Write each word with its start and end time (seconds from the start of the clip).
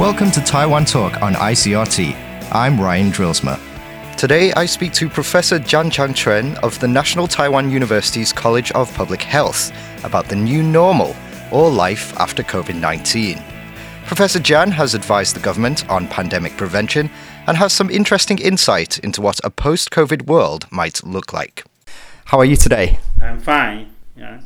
Welcome 0.00 0.30
to 0.30 0.40
Taiwan 0.40 0.86
Talk 0.86 1.20
on 1.20 1.34
ICRT. 1.34 2.14
I'm 2.52 2.80
Ryan 2.80 3.10
Drillsma. 3.12 3.60
Today 4.16 4.50
I 4.54 4.64
speak 4.64 4.94
to 4.94 5.10
Professor 5.10 5.58
Jan 5.58 5.90
Chang 5.90 6.14
Chuen 6.14 6.56
of 6.62 6.80
the 6.80 6.88
National 6.88 7.28
Taiwan 7.28 7.70
University's 7.70 8.32
College 8.32 8.72
of 8.72 8.90
Public 8.94 9.20
Health 9.20 9.70
about 10.02 10.26
the 10.26 10.36
new 10.36 10.62
normal 10.62 11.14
or 11.52 11.70
life 11.70 12.18
after 12.18 12.42
COVID 12.42 12.80
19. 12.80 13.42
Professor 14.06 14.38
Jan 14.38 14.70
has 14.70 14.94
advised 14.94 15.36
the 15.36 15.40
government 15.40 15.86
on 15.90 16.08
pandemic 16.08 16.56
prevention 16.56 17.10
and 17.46 17.58
has 17.58 17.74
some 17.74 17.90
interesting 17.90 18.38
insight 18.38 18.98
into 19.00 19.20
what 19.20 19.38
a 19.44 19.50
post 19.50 19.90
COVID 19.90 20.22
world 20.26 20.66
might 20.72 21.04
look 21.04 21.34
like. 21.34 21.62
How 22.24 22.38
are 22.38 22.46
you 22.46 22.56
today? 22.56 22.98
I'm 23.20 23.38
fine. 23.38 23.92
Yeah. 24.16 24.40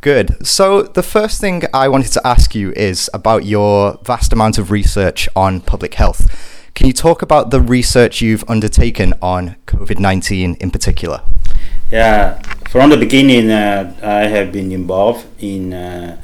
Good. 0.00 0.46
So, 0.46 0.82
the 0.82 1.02
first 1.02 1.42
thing 1.42 1.64
I 1.74 1.86
wanted 1.88 2.12
to 2.12 2.26
ask 2.26 2.54
you 2.54 2.72
is 2.72 3.10
about 3.12 3.44
your 3.44 3.98
vast 4.02 4.32
amount 4.32 4.56
of 4.56 4.70
research 4.70 5.28
on 5.36 5.60
public 5.60 5.92
health. 5.92 6.26
Can 6.74 6.86
you 6.86 6.94
talk 6.94 7.20
about 7.20 7.50
the 7.50 7.60
research 7.60 8.22
you've 8.22 8.42
undertaken 8.48 9.12
on 9.20 9.56
COVID 9.66 9.98
19 9.98 10.56
in 10.58 10.70
particular? 10.70 11.20
Yeah, 11.92 12.40
from 12.70 12.88
the 12.88 12.96
beginning, 12.96 13.50
uh, 13.50 13.94
I 14.02 14.28
have 14.28 14.52
been 14.52 14.72
involved 14.72 15.26
in 15.38 15.74
uh, 15.74 16.18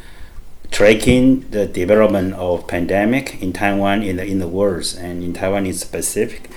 tracking 0.71 1.41
the 1.51 1.67
development 1.67 2.33
of 2.33 2.67
pandemic 2.67 3.43
in 3.43 3.53
Taiwan 3.53 4.03
in 4.03 4.17
the, 4.17 4.25
in 4.25 4.39
the 4.39 4.49
world 4.49 4.97
and 4.99 5.23
in 5.23 5.35
Taiwan 5.35 5.67
in 5.67 5.75
specific. 5.75 6.49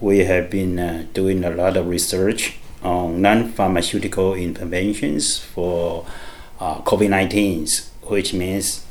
We 0.00 0.20
have 0.20 0.50
been 0.50 0.78
uh, 0.78 1.06
doing 1.14 1.42
a 1.42 1.50
lot 1.50 1.76
of 1.76 1.88
research 1.88 2.58
on 2.84 3.20
non-pharmaceutical 3.20 4.34
interventions 4.34 5.36
for 5.36 6.06
uh, 6.60 6.80
COVID 6.82 7.08
19s, 7.08 7.88
which 8.02 8.34
means 8.34 8.84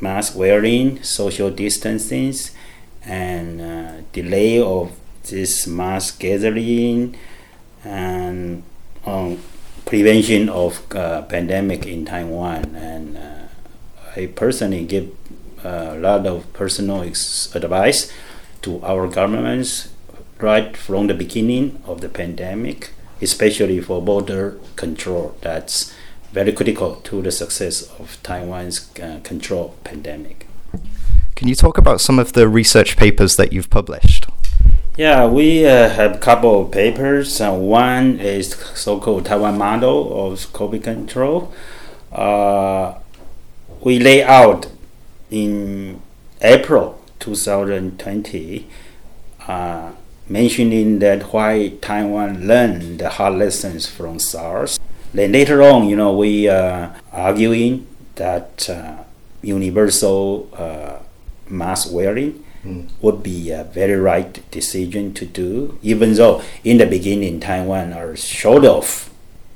mask 0.00 0.36
wearing, 0.36 1.02
social 1.02 1.50
distancing, 1.50 2.34
and 3.04 3.60
uh, 3.60 3.92
delay 4.12 4.60
of 4.60 4.92
this 5.30 5.66
mass 5.66 6.10
gathering, 6.10 7.16
and 7.84 8.62
um, 9.06 9.38
prevention 9.84 10.48
of 10.48 10.82
uh, 10.94 11.22
pandemic 11.22 11.86
in 11.86 12.04
Taiwan. 12.04 12.74
And 12.74 13.16
uh, 13.16 13.46
I 14.16 14.26
personally 14.26 14.84
give 14.84 15.10
a 15.64 15.96
lot 15.96 16.26
of 16.26 16.52
personal 16.52 17.02
advice 17.02 18.12
to 18.62 18.82
our 18.82 19.06
governments 19.08 19.88
right 20.38 20.76
from 20.76 21.06
the 21.06 21.14
beginning 21.14 21.80
of 21.86 22.00
the 22.00 22.08
pandemic, 22.08 22.90
especially 23.22 23.80
for 23.80 24.02
border 24.02 24.58
control. 24.76 25.36
That's 25.40 25.94
very 26.32 26.52
critical 26.52 26.96
to 26.96 27.22
the 27.22 27.30
success 27.30 27.82
of 27.98 28.18
Taiwan's 28.22 28.90
uh, 29.00 29.20
control 29.22 29.74
pandemic. 29.84 30.46
Can 31.34 31.48
you 31.48 31.54
talk 31.54 31.78
about 31.78 32.00
some 32.00 32.18
of 32.18 32.32
the 32.32 32.48
research 32.48 32.96
papers 32.96 33.36
that 33.36 33.52
you've 33.52 33.70
published? 33.70 34.26
Yeah, 34.96 35.26
we 35.26 35.66
uh, 35.66 35.90
have 35.90 36.14
a 36.14 36.18
couple 36.18 36.62
of 36.62 36.70
papers. 36.70 37.40
Uh, 37.40 37.52
one 37.52 38.18
is 38.18 38.54
so-called 38.74 39.26
Taiwan 39.26 39.58
model 39.58 40.32
of 40.32 40.40
COVID 40.54 40.82
control. 40.82 41.52
Uh, 42.10 42.94
we 43.82 43.98
lay 43.98 44.22
out 44.22 44.68
in 45.30 46.00
April 46.40 46.98
2020, 47.18 48.66
uh, 49.46 49.92
mentioning 50.28 50.98
that 51.00 51.32
why 51.32 51.74
Taiwan 51.82 52.46
learned 52.46 52.98
the 52.98 53.10
hard 53.10 53.34
lessons 53.34 53.86
from 53.86 54.18
SARS 54.18 54.80
then 55.18 55.32
later 55.32 55.62
on, 55.62 55.88
you 55.88 55.96
know, 55.96 56.12
we 56.12 56.48
uh, 56.48 56.90
arguing 57.12 57.86
that 58.16 58.68
uh, 58.68 59.02
universal 59.42 60.48
uh, 60.54 60.98
mask 61.48 61.92
wearing 61.92 62.44
mm. 62.64 62.88
would 63.00 63.22
be 63.22 63.50
a 63.50 63.64
very 63.64 63.96
right 63.96 64.48
decision 64.50 65.14
to 65.14 65.26
do, 65.26 65.78
even 65.82 66.14
though 66.14 66.42
in 66.64 66.78
the 66.78 66.86
beginning 66.86 67.40
Taiwan 67.40 67.92
are 67.92 68.16
short 68.16 68.64
of 68.64 69.10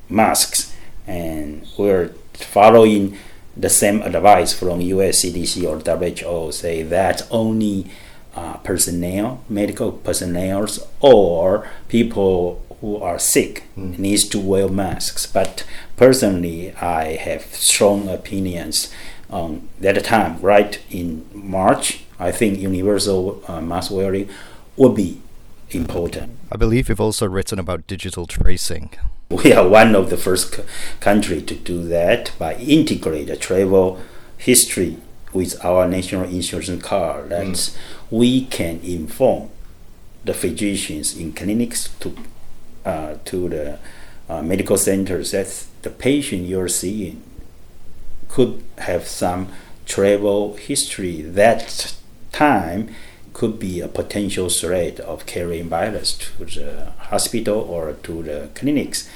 masks 0.08 0.74
and 1.06 1.66
we're 1.78 2.08
following 2.34 3.16
the 3.56 3.68
same 3.68 4.00
advice 4.02 4.52
from 4.52 4.80
US 4.80 5.24
CDC 5.24 5.64
or 5.66 5.78
WHO 5.78 6.52
say 6.52 6.82
that 6.82 7.26
only 7.30 7.90
uh, 8.34 8.56
personnel, 8.58 9.42
medical 9.48 9.92
personnel, 9.92 10.66
or 11.00 11.68
people 11.88 12.64
who 12.80 12.96
are 12.96 13.18
sick 13.18 13.64
mm. 13.76 13.98
needs 13.98 14.26
to 14.28 14.38
wear 14.38 14.68
masks. 14.68 15.26
But 15.26 15.64
personally, 15.96 16.72
I 16.76 17.16
have 17.16 17.54
strong 17.54 18.08
opinions 18.08 18.92
on 19.28 19.68
that 19.80 20.02
time. 20.04 20.40
Right 20.40 20.80
in 20.90 21.26
March, 21.34 22.04
I 22.18 22.32
think 22.32 22.58
universal 22.58 23.42
uh, 23.48 23.60
mask 23.60 23.90
wearing 23.90 24.28
would 24.76 24.94
be 24.94 25.20
important. 25.70 26.36
I 26.50 26.56
believe 26.56 26.88
you've 26.88 27.00
also 27.00 27.26
written 27.26 27.58
about 27.58 27.86
digital 27.86 28.26
tracing. 28.26 28.90
We 29.30 29.52
are 29.52 29.68
one 29.68 29.94
of 29.94 30.10
the 30.10 30.16
first 30.16 30.54
c- 30.54 30.62
country 30.98 31.40
to 31.40 31.54
do 31.54 31.84
that 31.84 32.32
by 32.38 32.56
integrate 32.56 33.40
travel 33.40 34.00
history 34.36 34.96
with 35.32 35.62
our 35.64 35.86
national 35.86 36.24
insurance 36.24 36.82
card. 36.82 37.30
That 37.30 37.46
mm. 37.46 37.76
we 38.10 38.46
can 38.46 38.80
inform 38.80 39.50
the 40.24 40.34
physicians 40.34 41.16
in 41.16 41.32
clinics 41.32 41.88
to 42.00 42.16
uh, 42.84 43.14
to 43.24 43.48
the 43.48 43.78
uh, 44.28 44.42
medical 44.42 44.76
centers 44.76 45.32
that 45.32 45.66
the 45.82 45.90
patient 45.90 46.46
you're 46.46 46.68
seeing 46.68 47.22
could 48.28 48.62
have 48.78 49.06
some 49.06 49.48
travel 49.86 50.54
history 50.54 51.20
that 51.20 51.94
time 52.32 52.88
could 53.32 53.58
be 53.58 53.80
a 53.80 53.88
potential 53.88 54.48
threat 54.48 55.00
of 55.00 55.26
carrying 55.26 55.68
virus 55.68 56.12
to 56.12 56.44
the 56.44 56.92
hospital 56.98 57.58
or 57.58 57.92
to 58.02 58.22
the 58.22 58.48
clinics. 58.54 59.08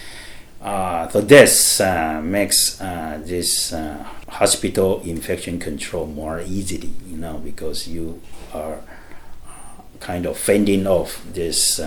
Uh, 0.61 1.09
so 1.09 1.21
this 1.21 1.81
uh, 1.81 2.21
makes 2.23 2.81
uh, 2.81 3.21
this 3.23 3.73
uh, 3.73 4.03
hospital 4.39 5.01
infection 5.03 5.59
control 5.59 6.07
more 6.07 6.41
easily, 6.41 6.93
you 7.07 7.17
know, 7.17 7.39
because 7.39 7.89
you 7.89 8.21
are 8.53 8.81
kind 10.01 10.27
of 10.27 10.37
fending 10.37 10.87
off 10.87 11.25
this 11.33 11.81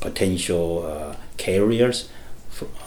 potential 0.00 0.86
uh, 0.86 1.16
carriers 1.36 2.08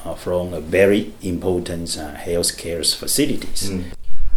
uh, 0.06 0.16
from 0.16 0.62
very 0.64 1.14
important 1.22 1.98
uh, 1.98 2.16
healthcare 2.16 2.84
facilities. 2.96 3.70
Mm. 3.70 3.84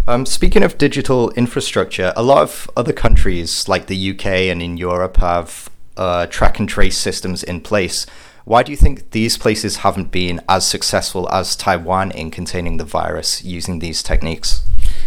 Um, 0.06 0.26
speaking 0.26 0.62
of 0.64 0.78
digital 0.78 1.30
infrastructure, 1.32 2.12
a 2.16 2.22
lot 2.22 2.42
of 2.42 2.68
other 2.76 2.92
countries 2.92 3.68
like 3.68 3.86
the 3.86 4.10
UK 4.10 4.26
and 4.50 4.60
in 4.60 4.76
Europe 4.76 5.18
have 5.18 5.70
uh, 5.96 6.26
track 6.26 6.58
and 6.58 6.68
trace 6.68 6.96
systems 6.96 7.42
in 7.42 7.60
place. 7.60 8.06
Why 8.44 8.64
do 8.64 8.72
you 8.72 8.76
think 8.76 9.12
these 9.12 9.38
places 9.38 9.78
haven't 9.78 10.10
been 10.10 10.40
as 10.48 10.66
successful 10.66 11.28
as 11.30 11.54
Taiwan 11.54 12.10
in 12.10 12.30
containing 12.30 12.76
the 12.76 12.84
virus 12.84 13.44
using 13.44 13.78
these 13.78 14.02
techniques? 14.02 14.62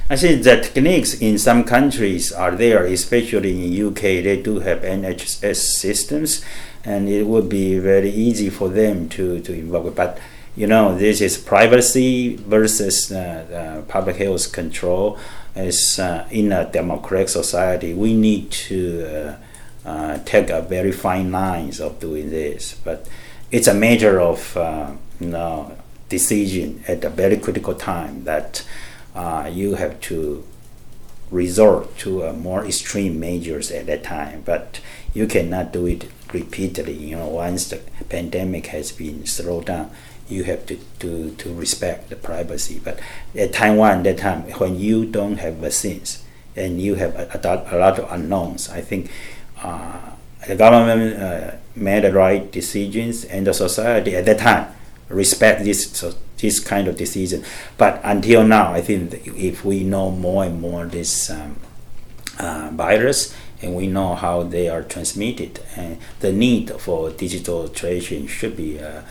I 0.10 0.16
think 0.16 0.44
the 0.44 0.62
techniques 0.62 1.20
in 1.20 1.38
some 1.38 1.64
countries 1.64 2.32
are 2.32 2.52
there, 2.52 2.86
especially 2.86 3.52
in 3.52 3.88
UK. 3.88 4.24
They 4.24 4.42
do 4.42 4.60
have 4.60 4.84
NHS 4.84 5.56
systems, 5.56 6.46
and 6.86 7.10
it 7.10 7.24
would 7.24 7.50
be 7.50 7.78
very 7.80 8.10
easy 8.12 8.50
for 8.50 8.70
them 8.70 9.10
to, 9.10 9.42
to 9.42 9.54
involve. 9.54 9.96
But 9.96 10.20
you 10.56 10.68
know, 10.68 10.98
this 10.98 11.20
is 11.20 11.38
privacy 11.38 12.38
versus 12.38 13.12
uh, 13.12 13.18
uh, 13.18 13.92
public 13.92 14.16
health 14.16 14.54
control. 14.54 15.20
As 15.54 16.00
uh, 16.00 16.28
in 16.32 16.52
a 16.52 16.70
democratic 16.70 17.30
society, 17.30 17.94
we 17.94 18.14
need 18.14 18.52
to 18.52 19.06
uh, 19.06 19.45
uh, 19.86 20.20
take 20.26 20.50
a 20.50 20.62
very 20.62 20.92
fine 20.92 21.32
lines 21.32 21.80
of 21.80 22.00
doing 22.00 22.30
this. 22.30 22.76
But 22.84 23.08
it's 23.52 23.68
a 23.68 23.74
matter 23.74 24.20
of 24.20 24.58
uh, 24.58 24.92
you 25.20 25.28
know 25.28 25.78
decision 26.10 26.84
at 26.88 27.04
a 27.04 27.10
very 27.10 27.38
critical 27.38 27.76
time 27.76 28.24
that 28.26 28.64
you 29.52 29.76
have 29.76 30.00
to 30.02 30.46
resort 31.32 31.98
to 31.98 32.32
more 32.34 32.66
extreme 32.66 33.20
measures 33.20 33.72
at 33.72 33.86
that 33.88 34.04
time. 34.04 34.42
But 34.46 34.80
you 35.14 35.28
cannot 35.28 35.72
do 35.72 35.86
it 35.88 36.06
repeatedly. 36.34 36.94
You 36.94 37.16
know, 37.16 37.28
once 37.28 37.70
the 37.70 37.78
pandemic 38.10 38.68
has 38.68 38.92
been 38.92 39.26
slowed 39.26 39.66
down, 39.66 39.92
you 40.28 40.44
have 40.44 40.66
to, 40.68 40.78
to, 41.00 41.32
to 41.32 41.54
respect 41.54 42.10
the 42.10 42.16
privacy. 42.16 42.80
But 42.84 43.00
at 43.36 43.54
Taiwan, 43.54 44.04
that 44.04 44.18
time, 44.18 44.44
when 44.60 44.80
you 44.80 45.06
don't 45.06 45.38
have 45.38 45.56
vaccines 45.56 46.24
and 46.56 46.82
you 46.82 46.96
have 46.96 47.16
a, 47.16 47.30
a, 47.34 47.76
a 47.76 47.78
lot 47.78 48.00
of 48.00 48.12
unknowns, 48.12 48.70
I 48.70 48.82
think 48.82 49.06
uh, 49.08 49.10
the 49.62 50.56
government 50.56 51.22
uh, 51.22 51.52
made 51.76 52.04
the 52.04 52.12
right 52.12 52.52
decisions, 52.52 53.26
and 53.26 53.48
the 53.48 53.54
society 53.54 54.16
at 54.16 54.26
that 54.26 54.40
time 54.40 54.74
respect 55.10 55.64
this 55.64 55.92
so 55.92 56.14
this 56.38 56.60
kind 56.60 56.88
of 56.88 56.98
decision. 56.98 57.44
But 57.78 58.02
until 58.04 58.46
now, 58.46 58.74
I 58.74 58.82
think 58.82 59.26
if 59.26 59.64
we 59.64 59.84
know 59.84 60.12
more 60.12 60.44
and 60.44 60.60
more 60.60 60.86
this 60.86 61.30
um, 61.30 61.58
uh, 62.40 62.70
virus, 62.74 63.34
and 63.62 63.76
we 63.76 63.88
know 63.88 64.16
how 64.16 64.44
they 64.44 64.70
are 64.70 64.84
transmitted. 64.84 65.60
And 65.76 65.98
the 66.20 66.32
need 66.32 66.72
for 66.72 67.10
digital 67.10 67.68
tracing 67.68 68.28
should 68.28 68.58
be 68.58 68.80
uh, 68.80 69.02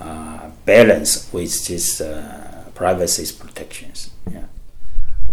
uh, 0.00 0.50
balanced 0.64 1.32
with 1.32 1.66
this 1.66 2.00
uh, 2.00 2.64
privacy 2.74 3.36
protections. 3.38 4.10
Yeah. 4.30 4.44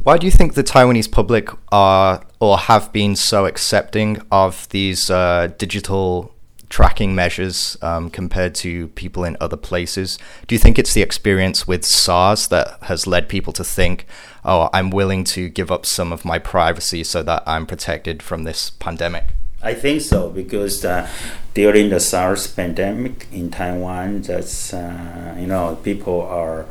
Why 0.07 0.17
do 0.17 0.25
you 0.25 0.31
think 0.31 0.53
the 0.53 0.63
Taiwanese 0.63 1.11
public 1.11 1.49
are 1.69 2.23
or 2.39 2.57
have 2.57 2.93
been 2.93 3.17
so 3.17 3.45
accepting 3.45 4.21
of 4.31 4.69
these 4.69 5.09
uh, 5.09 5.49
digital 5.57 6.33
tracking 6.69 7.13
measures 7.13 7.75
um, 7.81 8.09
compared 8.09 8.55
to 8.63 8.87
people 8.95 9.25
in 9.25 9.35
other 9.41 9.57
places? 9.57 10.17
Do 10.47 10.55
you 10.55 10.59
think 10.59 10.79
it's 10.79 10.93
the 10.93 11.01
experience 11.01 11.67
with 11.67 11.83
SARS 11.83 12.47
that 12.47 12.77
has 12.83 13.05
led 13.05 13.27
people 13.27 13.51
to 13.51 13.65
think, 13.65 14.05
oh, 14.45 14.69
I'm 14.71 14.91
willing 14.91 15.25
to 15.25 15.49
give 15.49 15.73
up 15.73 15.85
some 15.85 16.13
of 16.13 16.23
my 16.23 16.39
privacy 16.39 17.03
so 17.03 17.21
that 17.23 17.43
I'm 17.45 17.65
protected 17.65 18.23
from 18.23 18.45
this 18.45 18.69
pandemic? 18.69 19.25
I 19.61 19.73
think 19.73 19.99
so 19.99 20.29
because 20.29 20.85
uh, 20.85 21.09
during 21.53 21.89
the 21.89 21.99
SARS 21.99 22.47
pandemic 22.47 23.27
in 23.33 23.51
Taiwan, 23.51 24.21
that's 24.21 24.73
uh, 24.73 25.35
you 25.37 25.47
know 25.47 25.75
people 25.83 26.21
are, 26.21 26.65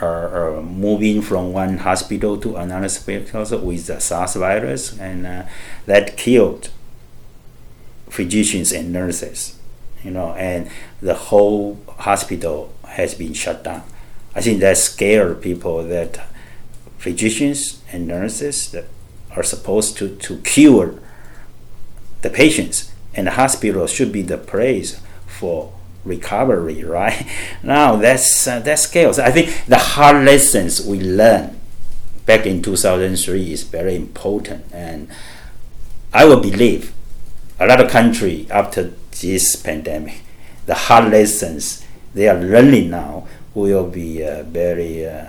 are, 0.00 0.56
are 0.56 0.62
moving 0.62 1.22
from 1.22 1.52
one 1.52 1.78
hospital 1.78 2.36
to 2.38 2.56
another 2.56 2.88
hospital 2.88 3.60
with 3.60 3.86
the 3.86 4.00
SARS 4.00 4.34
virus, 4.34 4.98
and 4.98 5.26
uh, 5.26 5.42
that 5.86 6.16
killed 6.16 6.70
physicians 8.08 8.72
and 8.72 8.92
nurses, 8.92 9.58
you 10.02 10.10
know, 10.10 10.32
and 10.34 10.70
the 11.00 11.14
whole 11.14 11.78
hospital 11.98 12.72
has 12.88 13.14
been 13.14 13.34
shut 13.34 13.64
down. 13.64 13.82
I 14.34 14.40
think 14.40 14.60
that 14.60 14.76
scared 14.78 15.42
people 15.42 15.82
that 15.84 16.20
physicians 16.98 17.82
and 17.92 18.06
nurses 18.06 18.70
that 18.72 18.86
are 19.36 19.42
supposed 19.42 19.96
to, 19.98 20.16
to 20.16 20.38
cure 20.38 20.94
the 22.22 22.30
patients 22.30 22.92
and 23.14 23.26
the 23.26 23.32
hospital 23.32 23.86
should 23.86 24.12
be 24.12 24.22
the 24.22 24.38
place 24.38 25.00
for 25.26 25.72
recovery, 26.04 26.84
right? 26.84 27.26
Now 27.62 27.96
that's 27.96 28.46
uh, 28.46 28.60
that 28.60 28.78
scales. 28.78 29.18
I 29.18 29.30
think 29.30 29.66
the 29.66 29.78
hard 29.78 30.24
lessons 30.24 30.84
we 30.84 31.00
learned 31.00 31.58
back 32.26 32.46
in 32.46 32.62
2003 32.62 33.52
is 33.52 33.62
very 33.64 33.96
important, 33.96 34.64
and 34.72 35.08
I 36.12 36.24
will 36.24 36.40
believe 36.40 36.92
a 37.58 37.66
lot 37.66 37.80
of 37.80 37.90
country 37.90 38.46
after 38.50 38.94
this 39.20 39.56
pandemic, 39.56 40.22
the 40.66 40.74
hard 40.74 41.10
lessons 41.12 41.84
they 42.14 42.28
are 42.28 42.40
learning 42.40 42.90
now 42.90 43.28
will 43.54 43.88
be 43.88 44.24
uh, 44.24 44.42
very 44.44 45.06
uh, 45.06 45.26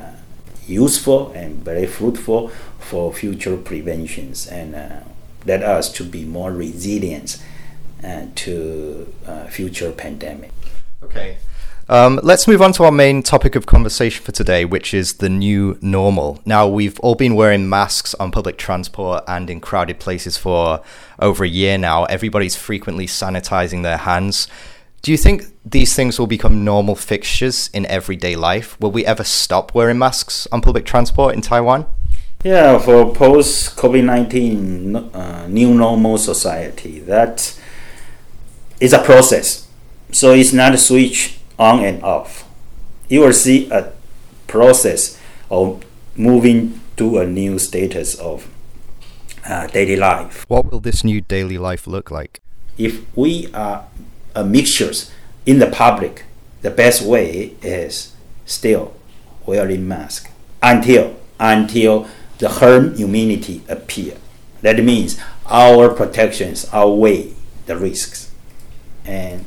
useful 0.68 1.32
and 1.32 1.58
very 1.64 1.86
fruitful 1.86 2.50
for 2.80 3.14
future 3.14 3.58
preventions 3.58 4.48
and 4.48 4.76
uh, 4.76 5.00
let 5.46 5.64
us 5.64 5.92
to 5.92 6.04
be 6.04 6.24
more 6.26 6.52
resilient 6.52 7.42
to 8.36 9.13
uh, 9.25 9.45
future 9.45 9.92
pandemic. 9.92 10.51
Okay. 11.03 11.38
Um, 11.89 12.21
let's 12.24 12.48
move 12.48 12.62
on 12.62 12.71
to 12.74 12.86
our 12.86 12.92
main 12.92 13.21
topic 13.21 13.56
of 13.56 13.65
conversation 13.65 14.24
for 14.24 14.31
today, 14.31 14.63
which 14.63 14.94
is 14.94 15.15
the 15.15 15.27
new 15.27 15.77
normal. 15.81 16.39
Now, 16.45 16.65
we've 16.65 16.98
all 17.01 17.15
been 17.15 17.36
wearing 17.36 17.68
masks 17.68 18.13
on 18.15 18.31
public 18.31 18.57
transport 18.57 19.25
and 19.27 19.50
in 19.50 19.59
crowded 19.59 20.00
places 20.00 20.38
for 20.38 20.81
over 21.19 21.44
a 21.44 21.50
year 21.50 21.77
now. 21.77 22.06
Everybody's 22.06 22.56
frequently 22.56 23.07
sanitizing 23.07 23.83
their 23.83 23.98
hands. 23.98 24.48
Do 25.01 25.12
you 25.12 25.18
think 25.18 25.44
these 25.65 25.94
things 25.94 26.18
will 26.18 26.27
become 26.27 26.63
normal 26.63 26.95
fixtures 26.95 27.69
in 27.74 27.86
everyday 27.88 28.38
life? 28.38 28.80
Will 28.80 28.92
we 28.92 29.06
ever 29.06 29.25
stop 29.25 29.74
wearing 29.75 29.98
masks 29.98 30.48
on 30.51 30.62
public 30.62 30.86
transport 30.86 31.36
in 31.36 31.42
Taiwan? 31.42 31.88
Yeah, 32.44 32.80
for 32.80 33.13
post 33.13 33.75
COVID 33.75 34.06
19 34.06 34.95
uh, 34.95 35.48
new 35.48 35.74
normal 35.74 36.18
society, 36.18 37.00
that 37.01 37.59
is 38.81 38.92
a 38.92 39.00
process. 39.01 39.68
So 40.12 40.33
it's 40.33 40.51
not 40.51 40.74
a 40.74 40.78
switch 40.78 41.39
on 41.57 41.86
and 41.86 42.04
off. 42.04 42.44
You 43.07 43.22
will 43.22 43.33
see 43.33 43.69
a 43.72 43.94
process 44.48 45.18
of 45.50 45.86
moving 46.18 46.81
to 46.98 47.19
a 47.19 47.25
new 47.25 47.60
status 47.60 48.16
of 48.16 48.50
uh, 49.48 49.68
daily 49.68 49.95
life. 49.95 50.45
What 50.50 50.69
will 50.69 50.81
this 50.81 51.04
new 51.04 51.22
daily 51.22 51.57
life 51.57 51.88
look 51.88 52.12
like? 52.12 52.42
If 52.78 53.06
we 53.16 53.51
are 53.54 53.86
a 54.36 54.44
mixtures 54.44 55.12
in 55.45 55.60
the 55.60 55.68
public, 55.68 56.25
the 56.62 56.72
best 56.72 57.01
way 57.01 57.56
is 57.62 58.13
still 58.45 58.94
wearing 59.45 59.88
mask 59.88 60.31
until 60.62 61.16
until 61.39 62.07
the 62.38 62.50
herd 62.50 63.00
immunity 63.00 63.63
appear. 63.68 64.18
That 64.62 64.84
means 64.84 65.19
our 65.48 65.89
protections 65.89 66.68
outweigh 66.72 67.34
the 67.66 67.77
risks. 67.77 68.31
And 69.06 69.45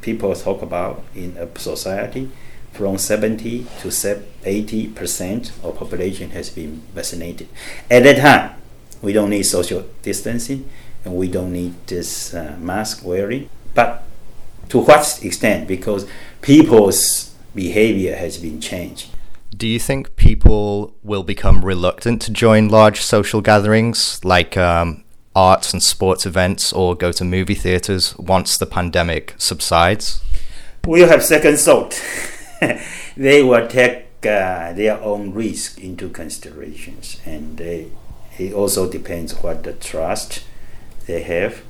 people 0.00 0.34
talk 0.34 0.62
about 0.62 1.04
in 1.14 1.36
a 1.36 1.58
society 1.58 2.30
from 2.72 2.98
70 2.98 3.66
to 3.80 4.22
80 4.44 4.88
percent 4.88 5.52
of 5.62 5.76
population 5.76 6.30
has 6.30 6.50
been 6.50 6.82
vaccinated. 6.94 7.48
At 7.90 8.04
that 8.04 8.18
time, 8.18 8.60
we 9.02 9.12
don't 9.12 9.30
need 9.30 9.42
social 9.42 9.84
distancing 10.02 10.68
and 11.04 11.14
we 11.14 11.28
don't 11.28 11.52
need 11.52 11.74
this 11.86 12.34
uh, 12.34 12.56
mask 12.60 13.04
wearing. 13.04 13.48
But 13.74 14.04
to 14.68 14.78
what 14.78 15.20
extent? 15.22 15.66
Because 15.66 16.06
people's 16.42 17.34
behavior 17.54 18.16
has 18.16 18.38
been 18.38 18.60
changed. 18.60 19.10
Do 19.56 19.66
you 19.66 19.78
think 19.78 20.16
people 20.16 20.94
will 21.02 21.24
become 21.24 21.64
reluctant 21.64 22.22
to 22.22 22.32
join 22.32 22.68
large 22.68 23.00
social 23.00 23.40
gatherings 23.40 24.24
like 24.24 24.56
um, 24.56 25.04
arts 25.34 25.72
and 25.72 25.82
sports 25.82 26.26
events 26.26 26.72
or 26.72 26.94
go 26.94 27.12
to 27.12 27.24
movie 27.24 27.54
theaters 27.54 28.16
once 28.18 28.58
the 28.58 28.66
pandemic 28.66 29.34
subsides? 29.38 30.22
We'll 30.86 31.08
have 31.08 31.22
second 31.22 31.58
thought. 31.58 32.00
they 33.16 33.42
will 33.42 33.68
take 33.68 34.06
uh, 34.22 34.72
their 34.72 35.00
own 35.00 35.32
risk 35.32 35.78
into 35.80 36.08
considerations, 36.08 37.20
and 37.24 37.56
they, 37.56 37.90
it 38.38 38.52
also 38.52 38.90
depends 38.90 39.34
what 39.42 39.62
the 39.62 39.72
trust 39.72 40.44
they 41.06 41.22
have 41.22 41.62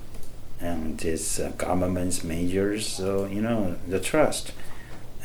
and 0.61 0.99
this 0.99 1.39
uh, 1.39 1.53
government's 1.57 2.23
measures. 2.23 2.87
So 2.87 3.27
you 3.27 3.41
know 3.41 3.77
the 3.87 4.01
trust 4.01 4.53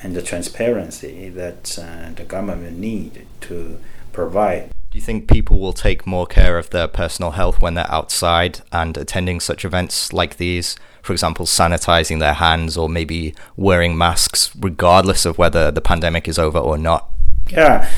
and 0.02 0.16
the 0.16 0.22
transparency 0.22 1.30
that 1.30 1.78
uh, 1.80 2.12
the 2.16 2.24
government 2.24 2.78
need 2.78 3.26
to 3.42 3.80
provide 4.14 4.72
do 4.96 5.00
you 5.00 5.06
think 5.06 5.28
people 5.28 5.60
will 5.60 5.74
take 5.74 6.08
more 6.08 6.26
care 6.26 6.58
of 6.58 6.70
their 6.70 6.88
personal 6.88 7.32
health 7.32 7.62
when 7.62 7.74
they're 7.74 7.92
outside 7.92 8.62
and 8.72 8.96
attending 8.96 9.42
such 9.42 9.66
events 9.66 10.14
like 10.14 10.38
these? 10.38 10.78
For 11.02 11.12
example, 11.12 11.46
sanitizing 11.46 12.22
their 12.22 12.36
hands 12.36 12.78
or 12.78 12.88
maybe 12.88 13.36
wearing 13.58 13.98
masks, 13.98 14.56
regardless 14.58 15.26
of 15.26 15.38
whether 15.38 15.70
the 15.70 15.82
pandemic 15.82 16.30
is 16.30 16.40
over 16.40 16.60
or 16.60 16.78
not? 16.78 17.10
Yeah. 17.50 17.92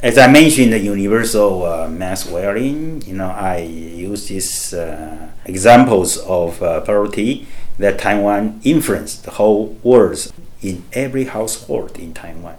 As 0.00 0.18
I 0.18 0.30
mentioned, 0.30 0.74
the 0.74 0.80
universal 0.80 1.64
uh, 1.64 1.88
mask 1.88 2.30
wearing, 2.30 3.00
you 3.06 3.14
know, 3.14 3.30
I 3.30 3.60
use 3.60 4.28
these 4.28 4.74
uh, 4.74 5.30
examples 5.46 6.18
of 6.18 6.62
uh, 6.62 6.84
that 7.78 7.98
Taiwan 7.98 8.60
influenced 8.64 9.24
the 9.24 9.30
whole 9.30 9.78
world 9.82 10.30
in 10.60 10.84
every 10.92 11.24
household 11.24 11.98
in 11.98 12.12
Taiwan 12.12 12.58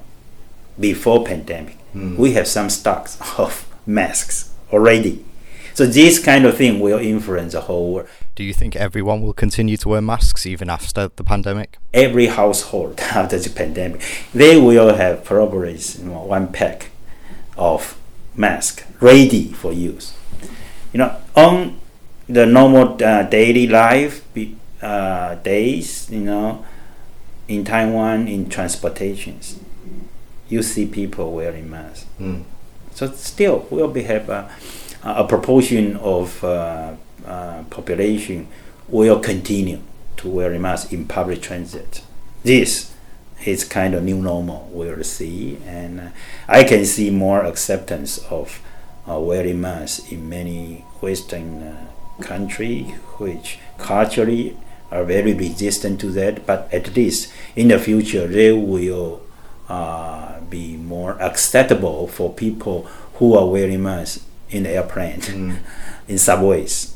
before 0.80 1.24
pandemic 1.24 1.78
mm. 1.96 2.18
we 2.18 2.34
have 2.34 2.48
some 2.48 2.70
stocks 2.70 3.18
of 3.38 3.68
masks 3.86 4.52
already. 4.72 5.24
So 5.74 5.88
this 5.88 6.24
kind 6.24 6.46
of 6.46 6.58
thing 6.58 6.80
will 6.80 7.00
influence 7.00 7.54
the 7.54 7.62
whole 7.62 7.94
world. 7.94 8.08
Do 8.36 8.44
you 8.44 8.54
think 8.54 8.76
everyone 8.76 9.22
will 9.22 9.34
continue 9.34 9.78
to 9.78 9.90
wear 9.90 10.02
masks 10.02 10.46
even 10.46 10.70
after 10.70 11.10
the 11.16 11.24
pandemic? 11.24 11.78
Every 11.94 12.28
household 12.28 13.00
after 13.16 13.40
the 13.40 13.50
pandemic, 13.50 14.02
they 14.34 14.60
will 14.60 14.96
have 14.96 15.24
probably 15.24 15.78
you 15.78 16.06
know, 16.06 16.24
one 16.24 16.52
pack 16.52 16.92
of 17.58 17.98
mask 18.36 18.86
ready 19.00 19.52
for 19.54 19.72
use. 19.72 20.14
You 20.92 21.00
know, 21.00 21.22
on 21.36 21.80
the 22.28 22.46
normal 22.46 23.04
uh, 23.04 23.24
daily 23.24 23.68
life 23.68 24.24
uh, 24.82 25.36
days, 25.36 26.10
you 26.12 26.22
know, 26.22 26.66
in 27.48 27.64
Taiwan 27.64 28.28
in 28.28 28.50
transportations, 28.50 29.60
you 30.54 30.62
see 30.62 30.86
people 30.86 31.34
wearing 31.34 31.70
masks. 31.70 32.06
Mm. 32.20 32.44
So 32.94 33.12
still, 33.12 33.68
we'll 33.72 33.88
be 33.88 34.04
have 34.04 34.30
a, 34.30 34.52
a 35.04 35.26
proportion 35.28 35.98
of 35.98 36.44
uh, 36.44 36.94
uh, 37.26 37.64
population 37.70 38.48
will 38.88 39.20
continue 39.20 39.80
to 40.18 40.30
wear 40.30 40.54
a 40.54 40.60
mask 40.60 40.94
in 40.94 41.08
public 41.08 41.42
transit. 41.42 42.04
This 42.44 42.94
is 43.46 43.64
kind 43.66 43.94
of 43.96 44.04
new 44.04 44.22
normal 44.22 44.70
we'll 44.72 45.04
see, 45.04 45.58
and 45.66 46.00
uh, 46.00 46.08
I 46.48 46.64
can 46.64 46.86
see 46.86 47.10
more 47.10 47.44
acceptance 47.44 48.20
of 48.30 48.62
uh, 49.10 49.20
wearing 49.20 49.60
masks 49.60 50.12
in 50.12 50.30
many 50.30 50.86
Western 51.02 51.64
uh, 51.64 51.88
country, 52.22 52.96
which 53.18 53.58
culturally 53.78 54.56
are 54.92 55.04
very 55.04 55.34
resistant 55.34 56.00
to 56.02 56.12
that. 56.12 56.46
But 56.46 56.72
at 56.72 56.96
least 56.96 57.34
in 57.56 57.70
the 57.70 57.80
future, 57.80 58.28
they 58.28 58.52
will 58.52 59.23
uh, 59.74 60.40
be 60.50 60.78
more 60.78 61.14
acceptable 61.22 62.08
for 62.08 62.32
people 62.32 62.84
who 63.16 63.36
are 63.36 63.48
wearing 63.48 63.82
masks 63.82 64.24
in 64.50 64.66
airplanes, 64.66 65.28
mm. 65.28 65.58
in 66.08 66.18
subways. 66.18 66.94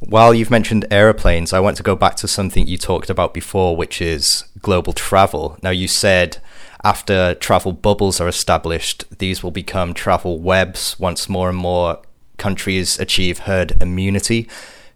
While 0.00 0.34
you've 0.34 0.50
mentioned 0.50 0.84
aeroplanes, 0.90 1.52
I 1.52 1.60
want 1.60 1.76
to 1.76 1.82
go 1.82 1.96
back 1.96 2.16
to 2.16 2.28
something 2.28 2.66
you 2.66 2.76
talked 2.76 3.08
about 3.08 3.32
before, 3.32 3.76
which 3.76 4.02
is 4.02 4.44
global 4.60 4.92
travel. 4.92 5.56
Now, 5.62 5.70
you 5.70 5.88
said 5.88 6.38
after 6.84 7.34
travel 7.36 7.72
bubbles 7.72 8.20
are 8.20 8.28
established, 8.28 9.04
these 9.18 9.42
will 9.42 9.52
become 9.52 9.94
travel 9.94 10.40
webs 10.40 10.98
once 10.98 11.28
more 11.28 11.48
and 11.48 11.58
more 11.58 12.02
countries 12.36 12.98
achieve 12.98 13.40
herd 13.40 13.80
immunity. 13.80 14.48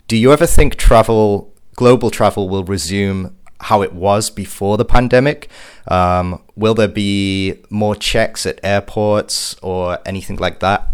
Do 0.08 0.16
you 0.16 0.32
ever 0.32 0.46
think 0.46 0.74
travel, 0.76 1.54
global 1.76 2.10
travel, 2.10 2.48
will 2.48 2.64
resume 2.64 3.36
how 3.60 3.82
it 3.82 3.92
was 3.92 4.30
before 4.30 4.76
the 4.76 4.84
pandemic? 4.84 5.48
Um, 5.88 6.42
will 6.56 6.74
there 6.74 6.88
be 6.88 7.54
more 7.70 7.94
checks 7.94 8.46
at 8.46 8.60
airports 8.62 9.56
or 9.62 9.98
anything 10.04 10.36
like 10.36 10.60
that? 10.60 10.88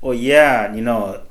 Well, 0.00 0.14
yeah, 0.14 0.74
you 0.74 0.82
know, 0.82 1.22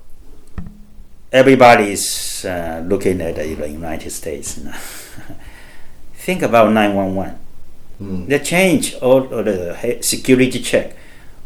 everybody's 1.31 2.43
uh, 2.45 2.83
looking 2.85 3.21
at 3.21 3.35
the 3.35 3.47
United 3.47 4.09
States. 4.09 4.53
Think 6.15 6.41
about 6.41 6.73
911. 6.73 7.39
Mm. 8.01 8.27
They 8.27 8.39
change 8.39 8.95
all 8.95 9.33
of 9.33 9.45
the 9.45 9.97
security 10.01 10.59
check 10.59 10.95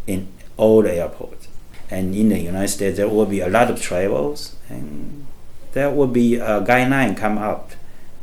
in 0.07 0.27
all 0.57 0.81
the 0.81 0.93
airports. 0.93 1.47
And 1.89 2.15
in 2.15 2.29
the 2.29 2.39
United 2.39 2.69
States, 2.69 2.97
there 2.97 3.07
will 3.07 3.25
be 3.25 3.41
a 3.41 3.49
lot 3.49 3.69
of 3.69 3.81
travels, 3.81 4.55
and 4.69 5.27
there 5.73 5.89
will 5.89 6.07
be 6.07 6.35
a 6.35 6.61
guideline 6.61 7.17
come 7.17 7.37
out. 7.37 7.75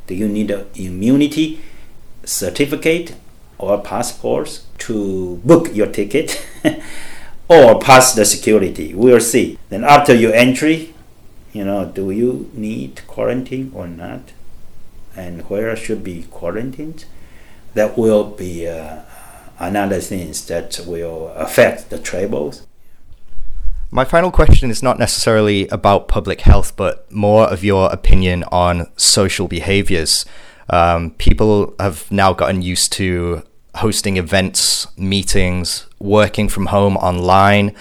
Do 0.08 0.14
you 0.14 0.26
need 0.26 0.50
an 0.50 0.66
immunity 0.74 1.60
certificate 2.24 3.14
or 3.58 3.78
passports 3.80 4.64
to 4.78 5.36
book 5.44 5.74
your 5.74 5.86
ticket 5.86 6.44
or 7.48 7.78
pass 7.78 8.14
the 8.14 8.24
security? 8.24 8.94
We'll 8.94 9.20
see. 9.20 9.58
Then 9.68 9.84
after 9.84 10.14
your 10.14 10.32
entry, 10.32 10.94
you 11.52 11.64
know, 11.66 11.84
do 11.84 12.10
you 12.10 12.50
need 12.54 13.02
quarantine 13.06 13.70
or 13.74 13.86
not? 13.86 14.32
And 15.14 15.42
where 15.50 15.76
should 15.76 16.02
be 16.02 16.22
quarantined? 16.30 17.04
That 17.74 17.98
will 17.98 18.24
be 18.24 18.66
uh, 18.66 19.02
another 19.58 20.00
things 20.00 20.46
that 20.46 20.80
will 20.86 21.28
affect 21.36 21.90
the 21.90 21.98
travels. 21.98 22.66
My 23.90 24.04
final 24.04 24.30
question 24.30 24.70
is 24.70 24.82
not 24.82 24.98
necessarily 24.98 25.66
about 25.68 26.08
public 26.08 26.42
health, 26.42 26.76
but 26.76 27.10
more 27.10 27.44
of 27.46 27.64
your 27.64 27.90
opinion 27.90 28.44
on 28.52 28.86
social 28.98 29.48
behaviors. 29.48 30.26
Um, 30.68 31.12
people 31.12 31.74
have 31.80 32.10
now 32.10 32.34
gotten 32.34 32.60
used 32.60 32.92
to 32.94 33.42
hosting 33.76 34.18
events, 34.18 34.86
meetings, 34.98 35.86
working 35.98 36.50
from 36.50 36.66
home 36.66 36.98
online. 36.98 37.74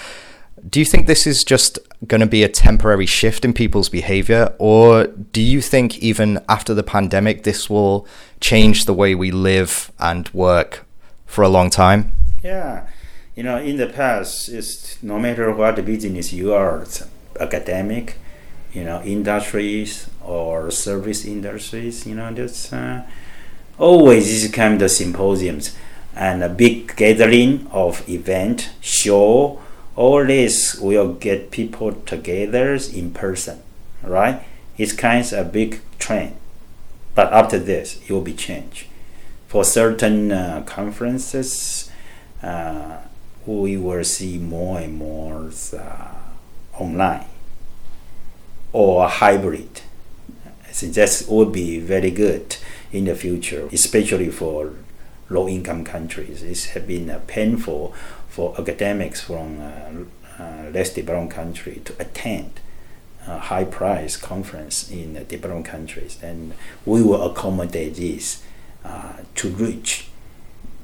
Do 0.70 0.80
you 0.80 0.86
think 0.86 1.08
this 1.08 1.28
is 1.28 1.44
just 1.44 1.78
going 2.06 2.22
to 2.22 2.28
be 2.28 2.44
a 2.44 2.50
temporary 2.50 3.06
shift 3.06 3.44
in 3.44 3.54
people's 3.54 3.90
behavior, 3.90 4.56
or 4.60 5.08
do 5.08 5.42
you 5.42 5.62
think 5.62 5.98
even 6.00 6.40
after 6.48 6.74
the 6.74 6.84
pandemic, 6.84 7.44
this 7.44 7.70
will 7.70 8.08
change 8.40 8.86
the 8.86 8.94
way 8.94 9.14
we 9.14 9.32
live 9.32 9.92
and 10.00 10.30
work 10.30 10.86
for 11.26 11.44
a 11.44 11.50
long 11.50 11.70
time? 11.70 12.12
Yeah, 12.44 12.88
you 13.38 13.44
know, 13.44 13.58
in 13.58 13.78
the 13.78 13.86
past, 13.86 14.50
it's 14.50 15.02
no 15.04 15.20
matter 15.20 15.54
what 15.54 15.76
business 15.86 16.34
you 16.34 16.56
are, 16.56 16.84
academic, 17.40 18.18
you 18.74 18.84
know, 18.84 19.00
industries 19.04 20.10
or 20.24 20.72
service 20.72 21.24
industries, 21.24 22.08
you 22.08 22.16
know, 22.16 22.34
there's 22.34 22.74
uh, 22.74 23.04
always 23.78 24.26
this 24.26 24.52
kind 24.52 24.82
of 24.82 24.90
symposiums 24.90 25.78
and 26.16 26.44
a 26.44 26.50
big 26.50 26.96
gathering 26.96 27.68
of 27.72 28.10
event, 28.10 28.72
show, 28.82 29.62
all 29.96 30.26
this 30.26 30.74
will 30.80 31.14
get 31.14 31.52
people 31.52 31.92
together 31.92 32.74
in 32.92 33.12
person, 33.12 33.62
right? 34.02 34.42
It's 34.80 34.94
kind 34.94 35.24
of 35.24 35.34
a 35.34 35.44
big 35.44 35.82
trend. 36.00 36.36
But 37.14 37.32
after 37.32 37.60
this, 37.60 38.02
it 38.02 38.12
will 38.12 38.22
be 38.22 38.34
changed. 38.34 38.88
For 39.48 39.64
certain 39.64 40.32
uh, 40.32 40.64
conferences, 40.66 41.92
uh, 42.42 42.98
we 43.48 43.78
will 43.78 44.04
see 44.04 44.38
more 44.38 44.80
and 44.80 44.98
more 44.98 45.50
uh, 45.74 46.14
online 46.74 47.26
or 48.74 49.08
hybrid. 49.08 49.82
I 50.66 50.72
think 50.72 50.94
that 50.96 51.26
would 51.30 51.52
be 51.52 51.80
very 51.80 52.12
good 52.12 52.58
in 52.92 53.06
the 53.06 53.16
future, 53.16 53.70
especially 53.72 54.30
for 54.30 54.74
low 55.30 55.48
income 55.48 55.84
countries. 55.84 56.44
It's 56.44 56.78
been 56.80 57.10
uh, 57.10 57.22
painful 57.26 57.96
for 58.28 58.54
academics 58.60 59.22
from 59.22 59.60
uh, 59.60 60.44
uh, 60.44 60.70
less 60.72 60.94
developed 60.94 61.32
country 61.32 61.82
to 61.86 61.94
attend 62.00 62.60
a 63.26 63.40
high 63.40 63.66
price 63.66 64.16
conference 64.18 64.92
in 64.92 65.26
developed 65.28 65.66
countries, 65.66 66.18
and 66.22 66.54
we 66.86 67.02
will 67.02 67.24
accommodate 67.30 67.96
this 67.96 68.44
uh, 68.86 69.14
to 69.36 69.50
reach 69.50 70.08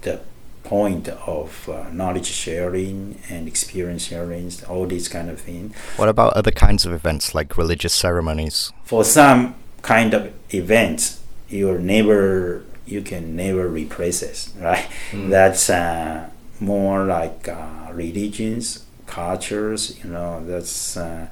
the 0.01 0.22
point 0.63 1.10
of 1.10 1.70
uh, 1.70 1.89
knowledge 1.91 2.27
sharing 2.27 3.20
and 3.29 3.48
experience 3.48 4.05
sharing, 4.05 4.51
all 4.70 4.86
these 4.86 5.08
kind 5.10 5.29
of 5.29 5.39
things. 5.39 5.75
What 5.98 6.10
about 6.10 6.34
other 6.34 6.51
kinds 6.51 6.86
of 6.86 6.93
events 6.93 7.36
like 7.36 7.58
religious 7.58 7.93
ceremonies? 7.93 8.72
For 8.84 9.03
some 9.03 9.55
kind 9.82 10.13
of 10.13 10.34
events, 10.53 11.22
you 11.50 11.77
never 11.77 12.63
you 12.86 13.01
can 13.01 13.36
never 13.36 13.67
replace 13.67 14.22
it, 14.22 14.50
right? 14.60 14.88
Mm. 15.12 15.29
That's 15.29 15.70
uh, 15.70 16.29
more 16.60 17.05
like 17.05 17.48
uh, 17.48 17.91
religions, 17.93 18.86
cultures, 19.08 19.98
you 20.03 20.10
know, 20.10 20.43
that's 20.46 20.98
uh, 20.98 21.27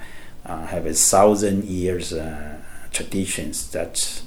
uh, 0.45 0.65
have 0.67 0.85
a 0.85 0.93
thousand 0.93 1.65
years 1.65 2.13
uh, 2.13 2.57
traditions 2.91 3.69
that's 3.69 4.23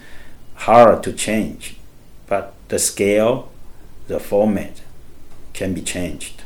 hard 0.54 1.02
to 1.02 1.12
change, 1.12 1.76
but 2.26 2.54
the 2.68 2.78
scale, 2.78 3.50
the 4.06 4.20
format 4.20 4.80
can 5.54 5.73
be 5.73 5.80
changed, 5.80 6.42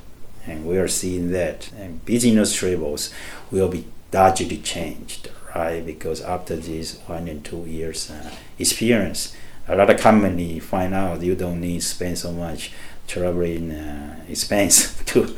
and 0.46 0.66
we 0.66 0.78
are 0.78 0.88
seeing 0.88 1.32
that. 1.32 1.70
And 1.72 2.04
business 2.04 2.54
travels 2.54 3.12
will 3.50 3.68
be 3.68 3.86
largely 4.12 4.58
changed, 4.58 5.30
right? 5.54 5.84
Because 5.84 6.20
after 6.20 6.56
this 6.56 7.00
one 7.06 7.26
and 7.28 7.44
two 7.44 7.64
years 7.66 8.10
uh, 8.10 8.30
experience, 8.58 9.34
a 9.66 9.76
lot 9.76 9.90
of 9.90 9.98
company 9.98 10.60
find 10.60 10.94
out 10.94 11.22
you 11.22 11.34
don't 11.34 11.60
need 11.60 11.82
spend 11.82 12.18
so 12.18 12.32
much 12.32 12.72
traveling 13.06 13.70
uh, 13.72 14.20
expense 14.28 15.02
to 15.06 15.36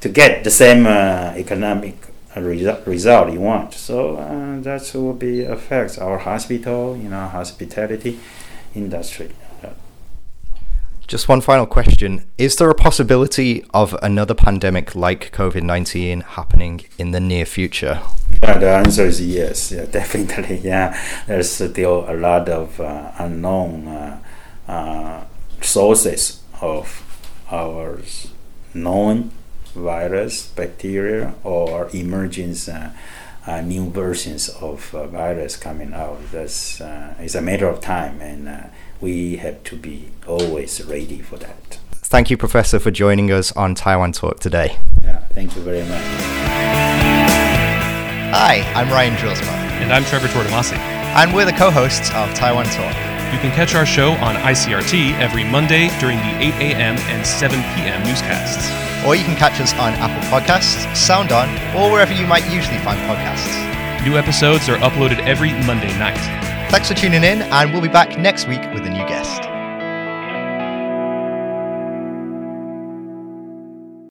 to 0.00 0.08
get 0.08 0.44
the 0.44 0.50
same 0.50 0.86
uh, 0.86 1.32
economic 1.36 1.96
result, 2.36 2.86
result 2.86 3.32
you 3.32 3.40
want. 3.40 3.74
So 3.74 4.16
uh, 4.16 4.60
that 4.60 4.90
will 4.94 5.12
be 5.12 5.44
affects 5.44 5.98
our 5.98 6.18
hospital, 6.18 6.96
you 6.96 7.08
know, 7.08 7.26
hospitality 7.26 8.18
industry. 8.74 9.30
Just 11.08 11.26
one 11.26 11.40
final 11.40 11.64
question. 11.64 12.26
Is 12.36 12.56
there 12.56 12.68
a 12.68 12.74
possibility 12.74 13.64
of 13.72 13.96
another 14.02 14.34
pandemic 14.34 14.94
like 14.94 15.32
COVID 15.32 15.62
19 15.62 16.20
happening 16.20 16.82
in 16.98 17.12
the 17.12 17.18
near 17.18 17.46
future? 17.46 18.02
Yeah, 18.42 18.58
the 18.58 18.68
answer 18.68 19.06
is 19.06 19.18
yes. 19.18 19.72
Yeah, 19.72 19.86
definitely. 19.90 20.58
Yeah, 20.58 21.00
there's 21.26 21.50
still 21.50 22.04
a 22.06 22.12
lot 22.12 22.50
of 22.50 22.78
uh, 22.78 23.12
unknown 23.18 23.88
uh, 23.88 24.20
uh, 24.68 25.24
sources 25.62 26.42
of 26.60 27.02
our 27.50 28.00
known 28.74 29.30
virus, 29.74 30.48
bacteria, 30.48 31.34
or 31.42 31.88
emergence. 31.94 32.68
Uh, 32.68 32.92
uh, 33.46 33.62
new 33.62 33.88
versions 33.88 34.50
of 34.60 34.94
uh, 34.94 35.06
virus 35.06 35.56
coming 35.56 35.94
out. 35.94 36.18
That's 36.30 36.82
uh, 36.82 37.14
it's 37.18 37.34
a 37.34 37.40
matter 37.40 37.66
of 37.66 37.80
time, 37.80 38.20
and 38.20 38.46
uh, 38.46 38.64
we 39.00 39.36
have 39.36 39.62
to 39.64 39.76
be 39.76 40.08
always 40.26 40.84
ready 40.84 41.18
for 41.20 41.36
that. 41.38 41.78
Thank 41.92 42.30
you, 42.30 42.36
Professor, 42.36 42.78
for 42.78 42.90
joining 42.90 43.30
us 43.30 43.52
on 43.52 43.74
Taiwan 43.74 44.12
Talk 44.12 44.40
today. 44.40 44.78
Yeah, 45.02 45.18
thank 45.28 45.54
you 45.54 45.62
very 45.62 45.82
much. 45.82 46.02
Hi, 48.32 48.60
I'm 48.74 48.88
Ryan 48.90 49.14
Drillsma. 49.14 49.68
And 49.82 49.92
I'm 49.92 50.04
Trevor 50.04 50.28
Tortomasi. 50.28 50.76
And 50.76 51.34
we're 51.34 51.44
the 51.44 51.52
co 51.52 51.70
hosts 51.70 52.10
of 52.10 52.32
Taiwan 52.34 52.64
Talk. 52.66 52.94
You 53.32 53.38
can 53.38 53.54
catch 53.54 53.74
our 53.74 53.84
show 53.86 54.12
on 54.12 54.36
ICRT 54.36 55.18
every 55.18 55.44
Monday 55.44 55.88
during 56.00 56.16
the 56.18 56.32
8 56.60 56.72
a.m. 56.72 56.96
and 56.96 57.26
7 57.26 57.60
p.m. 57.74 58.02
newscasts. 58.04 58.70
Or 59.06 59.14
you 59.14 59.24
can 59.24 59.36
catch 59.36 59.60
us 59.60 59.72
on 59.74 59.92
Apple 59.94 60.22
Podcasts, 60.28 60.84
SoundOn, 60.96 61.48
or 61.74 61.92
wherever 61.92 62.12
you 62.12 62.26
might 62.26 62.50
usually 62.50 62.78
find 62.78 62.98
podcasts. 63.00 63.52
New 64.04 64.16
episodes 64.16 64.68
are 64.68 64.78
uploaded 64.78 65.20
every 65.20 65.52
Monday 65.64 65.96
night. 65.98 66.47
Thanks 66.70 66.88
for 66.88 66.94
tuning 66.94 67.24
in, 67.24 67.40
and 67.40 67.72
we'll 67.72 67.80
be 67.80 67.88
back 67.88 68.18
next 68.18 68.46
week 68.46 68.60
with 68.74 68.84
a 68.84 68.90
new 68.90 69.06
guest. 69.08 69.47